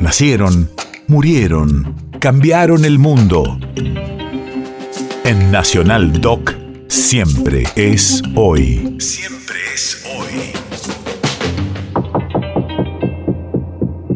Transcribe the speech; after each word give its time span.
Nacieron, 0.00 0.70
murieron, 1.08 1.94
cambiaron 2.20 2.86
el 2.86 2.98
mundo. 2.98 3.58
En 5.24 5.50
Nacional 5.50 6.22
Doc, 6.22 6.54
siempre 6.88 7.64
es 7.76 8.22
hoy. 8.34 8.96
Siempre 8.98 9.58
es 9.74 10.02
hoy. 10.16 10.52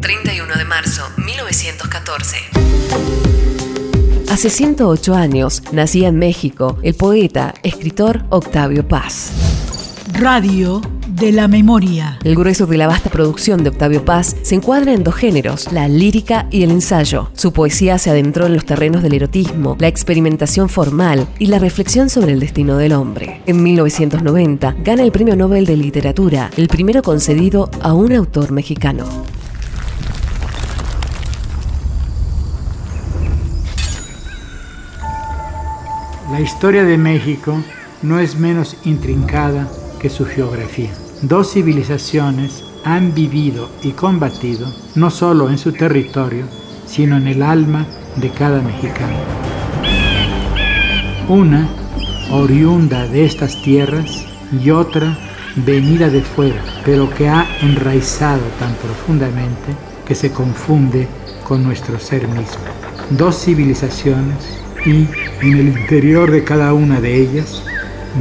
31 0.01 0.55
de 0.55 0.65
marzo, 0.65 1.03
1914. 1.17 2.37
Hace 4.31 4.49
108 4.49 5.13
años 5.13 5.61
nacía 5.71 6.07
en 6.07 6.17
México 6.17 6.79
el 6.81 6.95
poeta, 6.95 7.53
escritor 7.61 8.25
Octavio 8.31 8.87
Paz. 8.87 9.31
Radio 10.13 10.81
de 11.15 11.31
la 11.31 11.47
memoria. 11.47 12.19
El 12.25 12.35
grueso 12.35 12.65
de 12.65 12.77
la 12.77 12.87
vasta 12.87 13.09
producción 13.09 13.63
de 13.63 13.69
Octavio 13.69 14.03
Paz 14.03 14.35
se 14.41 14.55
encuadra 14.55 14.91
en 14.93 15.03
dos 15.03 15.15
géneros, 15.15 15.71
la 15.71 15.87
lírica 15.87 16.47
y 16.51 16.63
el 16.63 16.71
ensayo. 16.71 17.29
Su 17.33 17.53
poesía 17.53 17.97
se 17.97 18.09
adentró 18.09 18.47
en 18.47 18.53
los 18.53 18.65
terrenos 18.65 19.01
del 19.01 19.13
erotismo, 19.13 19.77
la 19.79 19.87
experimentación 19.87 20.67
formal 20.67 21.25
y 21.39 21.47
la 21.47 21.57
reflexión 21.57 22.09
sobre 22.09 22.33
el 22.33 22.41
destino 22.41 22.75
del 22.75 22.91
hombre. 22.91 23.41
En 23.45 23.63
1990 23.63 24.75
gana 24.83 25.03
el 25.03 25.13
Premio 25.13 25.37
Nobel 25.37 25.65
de 25.65 25.77
Literatura, 25.77 26.49
el 26.57 26.67
primero 26.67 27.01
concedido 27.01 27.69
a 27.81 27.93
un 27.93 28.11
autor 28.11 28.51
mexicano. 28.51 29.05
La 36.29 36.41
historia 36.41 36.83
de 36.83 36.97
México 36.97 37.57
no 38.01 38.19
es 38.19 38.37
menos 38.37 38.75
intrincada 38.83 39.69
que 40.01 40.09
su 40.09 40.25
geografía. 40.25 40.91
Dos 41.27 41.53
civilizaciones 41.53 42.63
han 42.83 43.15
vivido 43.15 43.67
y 43.81 43.93
combatido 43.93 44.71
no 44.93 45.09
solo 45.09 45.49
en 45.49 45.57
su 45.57 45.71
territorio, 45.71 46.45
sino 46.85 47.17
en 47.17 47.25
el 47.25 47.41
alma 47.41 47.87
de 48.17 48.29
cada 48.29 48.61
mexicano. 48.61 49.17
Una 51.27 51.67
oriunda 52.29 53.07
de 53.07 53.25
estas 53.25 53.59
tierras 53.63 54.27
y 54.51 54.69
otra 54.69 55.17
venida 55.55 56.11
de 56.11 56.21
fuera, 56.21 56.61
pero 56.85 57.09
que 57.09 57.27
ha 57.27 57.47
enraizado 57.59 58.43
tan 58.59 58.75
profundamente 58.75 59.73
que 60.05 60.13
se 60.13 60.31
confunde 60.31 61.07
con 61.43 61.63
nuestro 61.63 61.99
ser 61.99 62.27
mismo. 62.27 62.65
Dos 63.09 63.43
civilizaciones 63.43 64.59
y 64.85 65.07
en 65.41 65.57
el 65.57 65.67
interior 65.69 66.29
de 66.29 66.43
cada 66.43 66.75
una 66.75 67.01
de 67.01 67.15
ellas 67.15 67.63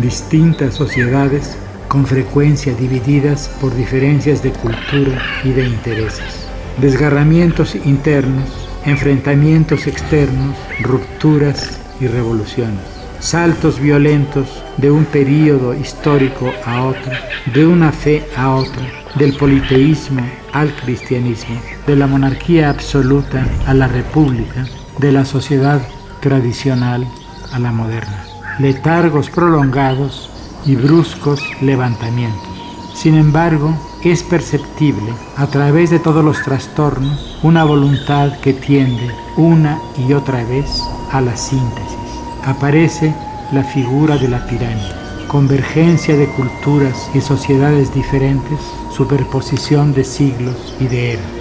distintas 0.01 0.73
sociedades 0.73 1.59
con 1.95 2.07
frecuencia 2.07 2.75
divididas 2.75 3.49
por 3.61 3.73
diferencias 3.73 4.43
de 4.43 4.51
cultura 4.51 5.17
y 5.45 5.51
de 5.51 5.65
intereses. 5.65 6.45
Desgarramientos 6.81 7.77
internos, 7.77 8.69
enfrentamientos 8.85 9.87
externos, 9.87 10.57
rupturas 10.81 11.79
y 12.01 12.09
revoluciones. 12.09 12.81
Saltos 13.21 13.79
violentos 13.79 14.65
de 14.77 14.91
un 14.91 15.05
periodo 15.05 15.73
histórico 15.73 16.51
a 16.67 16.83
otro, 16.83 17.13
de 17.55 17.65
una 17.65 17.93
fe 17.93 18.27
a 18.37 18.57
otra, 18.57 18.83
del 19.15 19.37
politeísmo 19.37 20.27
al 20.53 20.75
cristianismo, 20.75 21.61
de 21.87 21.95
la 21.95 22.09
monarquía 22.09 22.71
absoluta 22.71 23.47
a 23.69 23.73
la 23.73 23.87
república, 23.87 24.67
de 24.99 25.13
la 25.13 25.25
sociedad 25.25 25.81
tradicional 26.21 27.07
a 27.53 27.61
la 27.61 27.71
moderna. 27.71 28.25
Letargos 28.59 29.31
prolongados 29.31 30.34
y 30.67 30.77
bruscos 30.77 31.41
levantamientos. 31.61 32.49
Sin 32.95 33.17
embargo, 33.17 33.75
es 34.03 34.23
perceptible 34.23 35.13
a 35.37 35.47
través 35.47 35.91
de 35.91 35.99
todos 35.99 36.25
los 36.25 36.41
trastornos 36.43 37.39
una 37.43 37.65
voluntad 37.65 38.39
que 38.41 38.53
tiende 38.53 39.11
una 39.37 39.79
y 39.97 40.13
otra 40.13 40.45
vez 40.45 40.83
a 41.11 41.21
la 41.21 41.37
síntesis. 41.37 41.99
Aparece 42.45 43.15
la 43.53 43.65
figura 43.65 44.17
de 44.17 44.29
la 44.29 44.47
pirámide, 44.47 44.95
convergencia 45.29 46.17
de 46.17 46.27
culturas 46.29 47.11
y 47.15 47.21
sociedades 47.21 47.93
diferentes, 47.93 48.59
superposición 48.91 49.93
de 49.93 50.05
siglos 50.05 50.75
y 50.81 50.87
de 50.87 51.13
eras. 51.15 51.34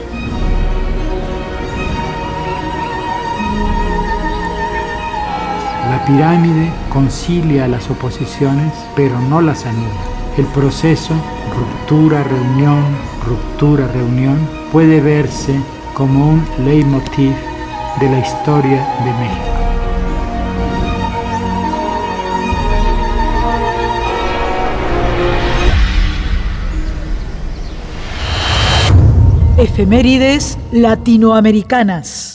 La 6.04 6.10
pirámide 6.10 6.70
concilia 6.90 7.66
las 7.66 7.90
oposiciones, 7.90 8.74
pero 8.94 9.18
no 9.22 9.42
las 9.42 9.66
anula. 9.66 9.88
El 10.38 10.46
proceso 10.48 11.14
ruptura, 11.56 12.26
reunión, 12.26 12.84
ruptura, 13.26 13.88
reunión 13.88 14.38
puede 14.74 15.00
verse 15.00 15.56
como 15.94 16.32
un 16.32 16.46
leitmotiv 16.66 17.32
de 18.02 18.10
la 18.10 18.20
historia 18.20 18.86
de 19.06 19.14
México. 19.14 19.54
Efemérides 29.58 30.58
latinoamericanas. 30.74 32.33